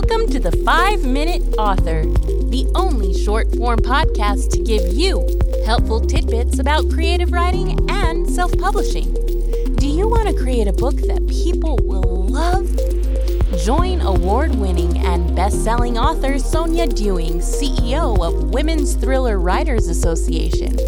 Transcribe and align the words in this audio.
Welcome 0.00 0.28
to 0.28 0.38
the 0.38 0.52
5 0.64 1.04
Minute 1.04 1.42
Author, 1.58 2.02
the 2.04 2.70
only 2.76 3.12
short 3.12 3.52
form 3.56 3.80
podcast 3.80 4.52
to 4.52 4.62
give 4.62 4.92
you 4.92 5.26
helpful 5.66 6.00
tidbits 6.00 6.60
about 6.60 6.88
creative 6.88 7.32
writing 7.32 7.76
and 7.90 8.30
self 8.30 8.56
publishing. 8.58 9.12
Do 9.74 9.88
you 9.88 10.06
want 10.06 10.28
to 10.28 10.40
create 10.40 10.68
a 10.68 10.72
book 10.72 10.94
that 11.08 11.26
people 11.26 11.80
will 11.82 12.28
love? 12.28 12.70
Join 13.64 14.00
award 14.00 14.54
winning 14.54 14.98
and 14.98 15.34
best 15.34 15.64
selling 15.64 15.98
author 15.98 16.38
Sonia 16.38 16.86
Dewing, 16.86 17.40
CEO 17.40 18.24
of 18.24 18.50
Women's 18.50 18.94
Thriller 18.94 19.40
Writers 19.40 19.88
Association, 19.88 20.78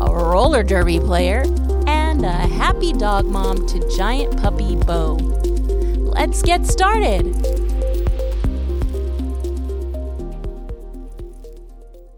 a 0.00 0.06
roller 0.10 0.62
derby 0.62 1.00
player, 1.00 1.42
and 1.86 2.24
a 2.24 2.32
happy 2.32 2.94
dog 2.94 3.26
mom 3.26 3.66
to 3.66 3.94
giant 3.94 4.40
puppy 4.40 4.74
Bo. 4.74 5.16
Let's 6.16 6.40
get 6.40 6.66
started. 6.66 7.63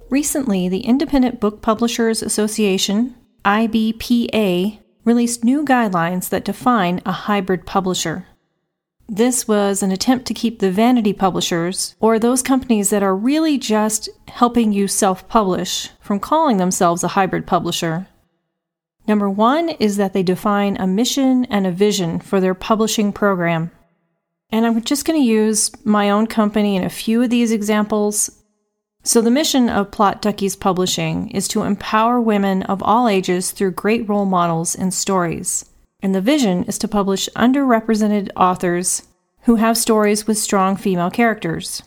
Recently, 0.08 0.68
the 0.68 0.80
Independent 0.80 1.40
Book 1.40 1.62
Publishers 1.62 2.22
Association, 2.22 3.16
IBPA, 3.44 4.78
released 5.04 5.44
new 5.44 5.64
guidelines 5.64 6.28
that 6.28 6.44
define 6.44 7.00
a 7.04 7.12
hybrid 7.12 7.66
publisher. 7.66 8.26
This 9.08 9.48
was 9.48 9.82
an 9.82 9.90
attempt 9.90 10.26
to 10.26 10.34
keep 10.34 10.58
the 10.58 10.70
vanity 10.70 11.12
publishers, 11.12 11.96
or 11.98 12.18
those 12.18 12.42
companies 12.42 12.90
that 12.90 13.02
are 13.02 13.16
really 13.16 13.58
just 13.58 14.08
helping 14.28 14.72
you 14.72 14.86
self 14.86 15.28
publish, 15.28 15.90
from 16.00 16.20
calling 16.20 16.58
themselves 16.58 17.02
a 17.02 17.08
hybrid 17.08 17.46
publisher. 17.46 18.06
Number 19.08 19.30
one 19.30 19.70
is 19.70 19.96
that 19.96 20.12
they 20.12 20.22
define 20.22 20.76
a 20.76 20.86
mission 20.86 21.44
and 21.46 21.66
a 21.66 21.72
vision 21.72 22.20
for 22.20 22.40
their 22.40 22.54
publishing 22.54 23.12
program. 23.12 23.72
And 24.50 24.64
I'm 24.64 24.80
just 24.82 25.04
going 25.04 25.20
to 25.20 25.26
use 25.26 25.70
my 25.84 26.10
own 26.10 26.28
company 26.28 26.76
in 26.76 26.84
a 26.84 26.90
few 26.90 27.22
of 27.22 27.30
these 27.30 27.50
examples 27.50 28.35
so, 29.06 29.20
the 29.20 29.30
mission 29.30 29.68
of 29.68 29.92
Plot 29.92 30.20
Duckies 30.20 30.56
Publishing 30.56 31.30
is 31.30 31.46
to 31.48 31.62
empower 31.62 32.20
women 32.20 32.64
of 32.64 32.82
all 32.82 33.06
ages 33.06 33.52
through 33.52 33.70
great 33.70 34.08
role 34.08 34.26
models 34.26 34.74
and 34.74 34.92
stories. 34.92 35.64
And 36.02 36.12
the 36.12 36.20
vision 36.20 36.64
is 36.64 36.76
to 36.78 36.88
publish 36.88 37.28
underrepresented 37.36 38.30
authors 38.34 39.04
who 39.42 39.54
have 39.54 39.78
stories 39.78 40.26
with 40.26 40.38
strong 40.38 40.74
female 40.74 41.12
characters. 41.12 41.84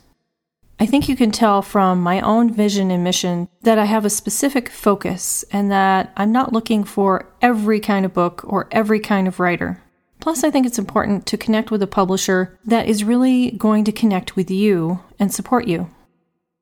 I 0.80 0.86
think 0.86 1.10
you 1.10 1.18
can 1.18 1.32
tell 1.32 1.62
from 1.62 2.02
my 2.02 2.22
own 2.22 2.54
vision 2.54 2.90
and 2.90 3.04
mission 3.04 3.50
that 3.64 3.78
I 3.78 3.84
have 3.84 4.06
a 4.06 4.10
specific 4.10 4.70
focus 4.70 5.44
and 5.52 5.70
that 5.70 6.14
I'm 6.16 6.32
not 6.32 6.54
looking 6.54 6.86
for 6.86 7.28
every 7.42 7.82
kind 7.82 8.06
of 8.06 8.14
book 8.14 8.46
or 8.46 8.70
every 8.72 9.02
kind 9.02 9.28
of 9.28 9.42
writer. 9.42 9.84
Plus, 10.22 10.46
I 10.46 10.52
think 10.52 10.66
it's 10.66 10.80
important 10.80 11.26
to 11.26 11.38
connect 11.38 11.70
with 11.70 11.84
a 11.84 11.88
publisher 11.88 12.58
that 12.64 12.88
is 12.88 13.04
really 13.04 13.52
going 13.52 13.84
to 13.84 13.92
connect 13.92 14.38
with 14.38 14.50
you 14.50 15.02
and 15.20 15.34
support 15.34 15.68
you. 15.68 15.90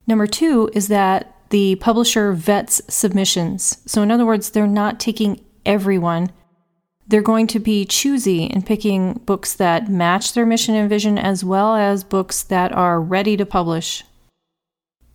Number 0.08 0.26
two 0.26 0.70
is 0.74 0.88
that 0.88 1.36
the 1.50 1.76
publisher 1.76 2.32
vets 2.32 2.82
submissions. 2.88 3.78
So, 3.86 4.02
in 4.02 4.12
other 4.12 4.26
words, 4.26 4.50
they're 4.50 4.66
not 4.66 5.00
taking 5.00 5.44
everyone. 5.66 6.32
They're 7.08 7.22
going 7.22 7.48
to 7.48 7.60
be 7.60 7.86
choosy 7.86 8.46
in 8.46 8.64
picking 8.64 9.14
books 9.26 9.54
that 9.54 9.90
match 9.90 10.34
their 10.34 10.46
mission 10.46 10.76
and 10.76 10.90
vision 10.90 11.18
as 11.18 11.44
well 11.44 11.76
as 11.76 12.04
books 12.04 12.44
that 12.44 12.72
are 12.72 13.00
ready 13.00 13.38
to 13.38 13.46
publish. 13.46 14.04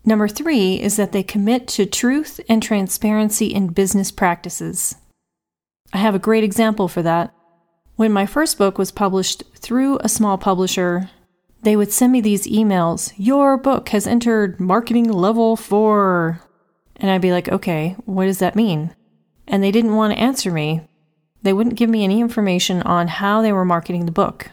Number 0.05 0.27
three 0.27 0.81
is 0.81 0.97
that 0.97 1.13
they 1.13 1.23
commit 1.23 1.69
to 1.69 1.87
truth 1.87 2.41
and 2.49 2.63
transparency 2.63 3.47
in 3.47 3.69
business 3.69 4.11
practices. 4.11 4.97
I 5.93 5.99
have 5.99 6.15
a 6.15 6.19
great 6.19 6.45
example 6.45 6.89
for 6.89 7.03
that. 7.03 7.33
When 7.97 8.13
my 8.13 8.27
first 8.27 8.59
book 8.59 8.79
was 8.79 8.91
published 8.91 9.45
through 9.55 9.99
a 10.01 10.09
small 10.09 10.39
publisher, 10.39 11.11
they 11.63 11.77
would 11.77 11.93
send 11.93 12.13
me 12.13 12.21
these 12.21 12.47
emails 12.47 13.13
Your 13.17 13.57
book 13.57 13.89
has 13.91 14.07
entered 14.07 14.61
marketing 14.61 15.11
level 15.11 15.57
four. 15.57 16.41
And 16.97 17.11
I'd 17.11 17.23
be 17.23 17.33
like, 17.33 17.49
okay, 17.49 17.97
what 18.05 18.27
does 18.27 18.39
that 18.39 18.57
mean? 18.57 18.95
And 19.49 19.63
they 19.63 19.71
didn't 19.71 19.97
want 19.97 20.13
to 20.13 20.19
answer 20.19 20.53
me. 20.53 20.83
They 21.43 21.53
wouldn't 21.53 21.77
give 21.77 21.91
me 21.91 22.05
any 22.05 22.21
information 22.21 22.83
on 22.83 23.09
how 23.09 23.43
they 23.43 23.53
were 23.53 23.65
marketing 23.65 24.07
the 24.07 24.13
book. 24.13 24.51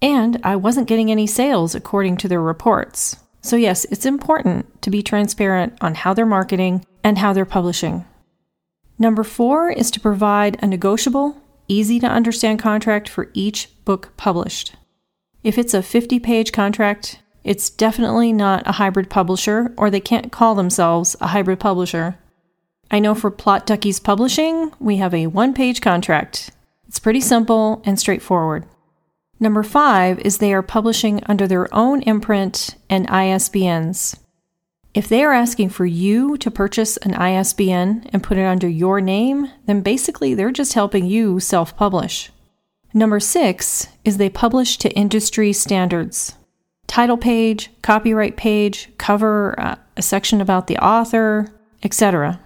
And 0.00 0.40
I 0.42 0.56
wasn't 0.56 0.88
getting 0.88 1.10
any 1.10 1.26
sales 1.26 1.74
according 1.74 2.16
to 2.18 2.28
their 2.28 2.40
reports. 2.40 3.16
So, 3.42 3.56
yes, 3.56 3.84
it's 3.86 4.06
important 4.06 4.82
to 4.82 4.90
be 4.90 5.02
transparent 5.02 5.76
on 5.80 5.94
how 5.94 6.14
they're 6.14 6.26
marketing 6.26 6.86
and 7.04 7.18
how 7.18 7.32
they're 7.32 7.44
publishing. 7.44 8.04
Number 8.98 9.24
four 9.24 9.70
is 9.70 9.90
to 9.92 10.00
provide 10.00 10.58
a 10.62 10.66
negotiable, 10.66 11.36
easy 11.68 11.98
to 12.00 12.06
understand 12.06 12.58
contract 12.58 13.08
for 13.08 13.30
each 13.32 13.70
book 13.84 14.12
published. 14.16 14.74
If 15.42 15.56
it's 15.56 15.72
a 15.72 15.82
50 15.82 16.20
page 16.20 16.52
contract, 16.52 17.20
it's 17.44 17.70
definitely 17.70 18.32
not 18.32 18.66
a 18.66 18.72
hybrid 18.72 19.08
publisher, 19.08 19.72
or 19.78 19.90
they 19.90 20.00
can't 20.00 20.30
call 20.30 20.54
themselves 20.54 21.16
a 21.20 21.28
hybrid 21.28 21.58
publisher. 21.58 22.18
I 22.90 22.98
know 22.98 23.14
for 23.14 23.30
Plot 23.30 23.66
Duckies 23.66 24.00
Publishing, 24.00 24.72
we 24.78 24.96
have 24.96 25.14
a 25.14 25.28
one 25.28 25.54
page 25.54 25.80
contract. 25.80 26.50
It's 26.86 26.98
pretty 26.98 27.20
simple 27.20 27.82
and 27.86 27.98
straightforward. 27.98 28.66
Number 29.38 29.62
five 29.62 30.18
is 30.18 30.36
they 30.38 30.52
are 30.52 30.62
publishing 30.62 31.22
under 31.24 31.46
their 31.46 31.72
own 31.74 32.02
imprint 32.02 32.76
and 32.90 33.08
ISBNs. 33.08 34.18
If 34.92 35.08
they 35.08 35.22
are 35.22 35.32
asking 35.32 35.70
for 35.70 35.86
you 35.86 36.36
to 36.38 36.50
purchase 36.50 36.98
an 36.98 37.14
ISBN 37.14 38.08
and 38.12 38.22
put 38.22 38.36
it 38.36 38.44
under 38.44 38.68
your 38.68 39.00
name, 39.00 39.48
then 39.64 39.80
basically 39.80 40.34
they're 40.34 40.50
just 40.50 40.74
helping 40.74 41.06
you 41.06 41.40
self 41.40 41.74
publish. 41.76 42.30
Number 42.92 43.20
six 43.20 43.86
is 44.04 44.16
they 44.16 44.30
publish 44.30 44.76
to 44.78 44.90
industry 44.90 45.52
standards. 45.52 46.34
Title 46.88 47.16
page, 47.16 47.70
copyright 47.82 48.36
page, 48.36 48.90
cover, 48.98 49.54
uh, 49.60 49.76
a 49.96 50.02
section 50.02 50.40
about 50.40 50.66
the 50.66 50.78
author, 50.78 51.46
etc. 51.84 52.40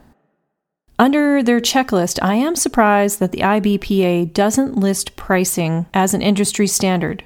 Under 0.98 1.42
their 1.42 1.60
checklist, 1.60 2.18
I 2.22 2.34
am 2.34 2.56
surprised 2.56 3.20
that 3.20 3.32
the 3.32 3.40
IBPA 3.40 4.34
doesn't 4.34 4.76
list 4.76 5.16
pricing 5.16 5.86
as 5.94 6.12
an 6.12 6.20
industry 6.20 6.66
standard. 6.66 7.24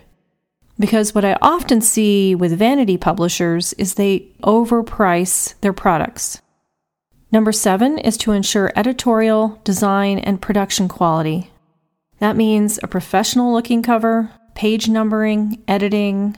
Because 0.78 1.12
what 1.12 1.24
I 1.24 1.36
often 1.42 1.80
see 1.80 2.36
with 2.36 2.56
vanity 2.56 2.96
publishers 2.96 3.72
is 3.74 3.94
they 3.94 4.28
overprice 4.44 5.58
their 5.60 5.72
products. 5.72 6.40
Number 7.32 7.52
seven 7.52 7.98
is 7.98 8.16
to 8.18 8.32
ensure 8.32 8.72
editorial, 8.76 9.60
design, 9.64 10.20
and 10.20 10.40
production 10.40 10.88
quality. 10.88 11.50
That 12.18 12.36
means 12.36 12.78
a 12.82 12.88
professional 12.88 13.52
looking 13.52 13.82
cover, 13.82 14.30
page 14.54 14.88
numbering, 14.88 15.62
editing. 15.68 16.36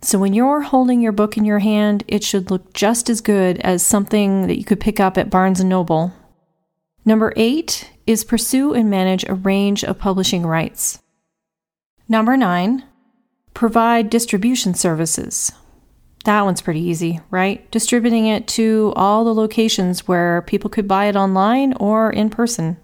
So 0.00 0.18
when 0.18 0.32
you're 0.32 0.62
holding 0.62 1.00
your 1.00 1.12
book 1.12 1.36
in 1.36 1.44
your 1.44 1.58
hand, 1.58 2.04
it 2.08 2.24
should 2.24 2.50
look 2.50 2.72
just 2.72 3.10
as 3.10 3.20
good 3.20 3.58
as 3.58 3.82
something 3.82 4.46
that 4.46 4.58
you 4.58 4.64
could 4.64 4.80
pick 4.80 5.00
up 5.00 5.18
at 5.18 5.30
Barnes 5.30 5.60
and 5.60 5.68
Noble. 5.68 6.12
Number 7.04 7.34
8 7.36 7.90
is 8.06 8.24
pursue 8.24 8.72
and 8.72 8.88
manage 8.88 9.24
a 9.24 9.34
range 9.34 9.84
of 9.84 9.98
publishing 9.98 10.46
rights. 10.46 11.02
Number 12.08 12.36
9, 12.36 12.84
provide 13.52 14.10
distribution 14.10 14.74
services. 14.74 15.52
That 16.24 16.46
one's 16.46 16.62
pretty 16.62 16.80
easy, 16.80 17.20
right? 17.30 17.70
Distributing 17.70 18.26
it 18.26 18.48
to 18.48 18.94
all 18.96 19.24
the 19.24 19.34
locations 19.34 20.08
where 20.08 20.42
people 20.42 20.70
could 20.70 20.88
buy 20.88 21.06
it 21.06 21.16
online 21.16 21.74
or 21.74 22.10
in 22.10 22.30
person. 22.30 22.78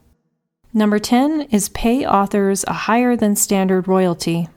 Number 0.72 1.00
10 1.00 1.42
is 1.50 1.69
pay 1.70 2.06
authors 2.06 2.64
a 2.69 2.72
higher 2.72 3.16
than 3.16 3.34
standard 3.34 3.88
royalty. 3.88 4.48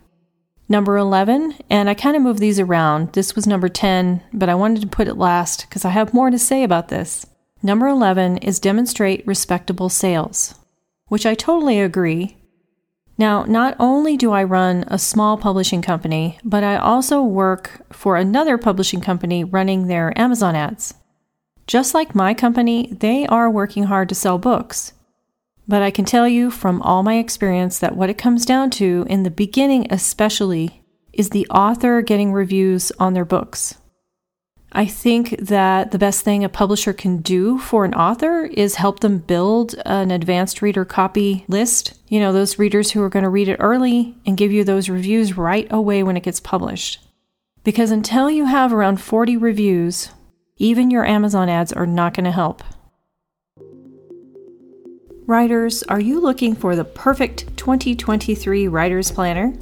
Number 0.69 0.95
11, 0.95 1.55
and 1.71 1.89
I 1.89 1.95
kind 1.95 2.15
of 2.15 2.21
moved 2.21 2.37
these 2.37 2.59
around. 2.59 3.13
This 3.13 3.35
was 3.35 3.47
number 3.47 3.67
10, 3.67 4.21
but 4.31 4.47
I 4.47 4.53
wanted 4.53 4.81
to 4.81 4.87
put 4.87 5.07
it 5.07 5.17
last 5.17 5.67
because 5.67 5.83
I 5.83 5.89
have 5.89 6.13
more 6.13 6.29
to 6.29 6.37
say 6.37 6.63
about 6.63 6.89
this. 6.89 7.25
Number 7.63 7.87
11 7.87 8.37
is 8.37 8.59
demonstrate 8.59 9.25
respectable 9.25 9.89
sales, 9.89 10.53
which 11.07 11.25
I 11.25 11.33
totally 11.33 11.79
agree. 11.79 12.37
Now, 13.17 13.43
not 13.45 13.75
only 13.79 14.15
do 14.15 14.31
I 14.31 14.43
run 14.43 14.85
a 14.87 14.99
small 14.99 15.37
publishing 15.37 15.81
company, 15.81 16.37
but 16.43 16.63
I 16.63 16.77
also 16.77 17.23
work 17.23 17.81
for 17.91 18.17
another 18.17 18.59
publishing 18.59 19.01
company 19.01 19.43
running 19.43 19.87
their 19.87 20.17
Amazon 20.17 20.55
ads. 20.55 20.93
Just 21.65 21.95
like 21.95 22.13
my 22.13 22.35
company, 22.35 22.95
they 22.99 23.25
are 23.27 23.49
working 23.49 23.85
hard 23.85 24.09
to 24.09 24.15
sell 24.15 24.37
books. 24.37 24.93
But 25.67 25.81
I 25.81 25.91
can 25.91 26.05
tell 26.05 26.27
you 26.27 26.51
from 26.51 26.81
all 26.81 27.03
my 27.03 27.17
experience 27.17 27.79
that 27.79 27.95
what 27.95 28.09
it 28.09 28.17
comes 28.17 28.45
down 28.45 28.69
to, 28.71 29.05
in 29.09 29.23
the 29.23 29.31
beginning 29.31 29.87
especially, 29.89 30.83
is 31.13 31.29
the 31.29 31.47
author 31.47 32.01
getting 32.01 32.33
reviews 32.33 32.91
on 32.99 33.13
their 33.13 33.25
books. 33.25 33.75
I 34.75 34.87
think 34.87 35.37
that 35.37 35.91
the 35.91 35.99
best 35.99 36.25
thing 36.25 36.43
a 36.43 36.49
publisher 36.49 36.93
can 36.93 37.17
do 37.17 37.59
for 37.59 37.85
an 37.85 37.93
author 37.93 38.45
is 38.45 38.75
help 38.75 39.01
them 39.01 39.19
build 39.19 39.75
an 39.85 40.09
advanced 40.09 40.63
reader 40.63 40.83
copy 40.83 41.45
list. 41.47 41.93
You 42.07 42.19
know, 42.19 42.33
those 42.33 42.57
readers 42.57 42.91
who 42.91 43.01
are 43.03 43.09
going 43.09 43.23
to 43.23 43.29
read 43.29 43.47
it 43.47 43.57
early 43.59 44.17
and 44.25 44.35
give 44.35 44.51
you 44.51 44.63
those 44.63 44.89
reviews 44.89 45.37
right 45.37 45.67
away 45.69 46.01
when 46.01 46.17
it 46.17 46.23
gets 46.23 46.39
published. 46.39 46.99
Because 47.63 47.91
until 47.91 48.31
you 48.31 48.45
have 48.45 48.73
around 48.73 48.99
40 48.99 49.37
reviews, 49.37 50.09
even 50.57 50.89
your 50.89 51.05
Amazon 51.05 51.49
ads 51.49 51.71
are 51.71 51.85
not 51.85 52.15
going 52.15 52.25
to 52.25 52.31
help. 52.31 52.63
Writers, 55.25 55.83
are 55.83 56.01
you 56.01 56.19
looking 56.19 56.53
for 56.53 56.75
the 56.75 56.83
perfect 56.83 57.55
2023 57.55 58.67
writer's 58.67 59.09
planner? 59.09 59.53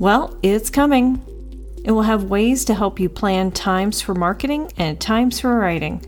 Well, 0.00 0.36
it's 0.42 0.68
coming. 0.68 1.24
It 1.84 1.92
will 1.92 2.02
have 2.02 2.24
ways 2.24 2.64
to 2.64 2.74
help 2.74 2.98
you 2.98 3.08
plan 3.08 3.52
times 3.52 4.00
for 4.00 4.14
marketing 4.14 4.72
and 4.76 5.00
times 5.00 5.38
for 5.38 5.56
writing. 5.56 6.04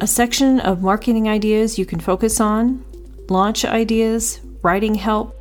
A 0.00 0.06
section 0.06 0.60
of 0.60 0.82
marketing 0.82 1.28
ideas 1.28 1.80
you 1.80 1.84
can 1.84 1.98
focus 1.98 2.38
on, 2.40 2.84
launch 3.28 3.64
ideas, 3.64 4.40
writing 4.62 4.94
help, 4.94 5.34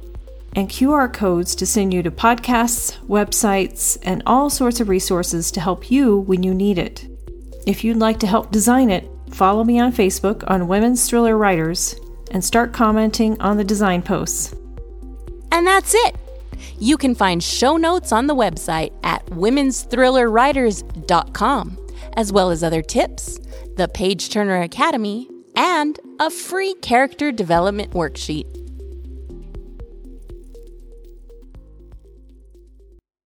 and 0.56 0.68
QR 0.68 1.14
codes 1.14 1.54
to 1.58 1.68
send 1.68 1.94
you 1.94 2.02
to 2.02 2.10
podcasts, 2.10 2.98
websites, 3.06 4.00
and 4.02 4.24
all 4.26 4.50
sorts 4.50 4.80
of 4.80 4.90
resources 4.90 5.52
to 5.52 5.62
help 5.62 5.92
you 5.92 6.18
when 6.18 6.42
you 6.42 6.54
need 6.56 6.80
it. 6.80 7.06
If 7.68 7.84
you'd 7.84 7.98
like 7.98 8.20
to 8.22 8.28
help 8.28 8.50
design 8.50 8.90
it, 8.90 9.08
follow 9.30 9.64
me 9.64 9.80
on 9.80 9.94
Facebook 9.94 10.44
on 10.48 10.68
Women's 10.68 11.08
Thriller 11.08 11.38
Writers 11.38 11.96
and 12.32 12.44
start 12.44 12.74
commenting 12.74 13.40
on 13.42 13.58
the 13.58 13.64
design 13.64 14.02
posts. 14.02 14.54
And 15.52 15.66
that's 15.66 15.96
it. 15.96 16.16
You 16.80 16.98
can 16.98 17.16
find 17.16 17.42
show 17.44 17.78
notes 17.78 18.12
on 18.12 18.28
the 18.28 18.36
website 18.36 18.92
at 19.04 19.26
women'sthrillerwriters.com, 19.28 21.78
as 22.14 22.34
well 22.34 22.52
as 22.52 22.64
other 22.64 22.82
tips, 22.82 23.40
the 23.78 23.88
Page 23.88 24.30
Turner 24.30 24.62
Academy, 24.62 25.30
and 25.56 25.98
a 26.20 26.30
free 26.30 26.74
character 26.76 27.32
development 27.32 27.92
worksheet. 27.92 28.65